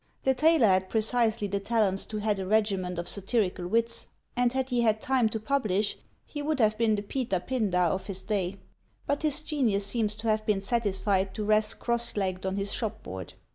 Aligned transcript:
The 0.23 0.33
tailor 0.33 0.65
had 0.65 0.89
precisely 0.89 1.47
the 1.47 1.59
talents 1.59 2.07
to 2.07 2.17
head 2.17 2.39
a 2.39 2.45
regiment 2.47 2.97
of 2.97 3.07
satirical 3.07 3.67
wits; 3.67 4.07
and 4.35 4.51
had 4.51 4.71
he 4.71 4.81
had 4.81 4.99
time 4.99 5.29
to 5.29 5.39
publish, 5.39 5.95
he 6.25 6.41
would 6.41 6.57
have 6.59 6.75
been 6.75 6.95
the 6.95 7.03
Peter 7.03 7.39
Pindar 7.39 7.91
of 7.91 8.07
his 8.07 8.23
day; 8.23 8.55
but 9.05 9.21
his 9.21 9.43
genius 9.43 9.85
seems 9.85 10.15
to 10.15 10.27
have 10.27 10.43
been 10.43 10.59
satisfied 10.61 11.35
to 11.35 11.43
rest 11.43 11.77
cross 11.77 12.17
legged 12.17 12.47
on 12.47 12.55
his 12.55 12.73
shopboard. 12.73 13.35